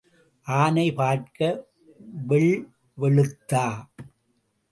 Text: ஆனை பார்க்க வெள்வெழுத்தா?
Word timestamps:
ஆனை 0.47 0.85
பார்க்க 0.91 1.39
வெள்வெழுத்தா? 2.29 3.65